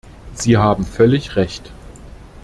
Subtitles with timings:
[0.33, 1.69] Sie haben völlig recht.